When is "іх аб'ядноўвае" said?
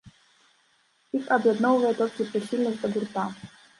1.19-1.91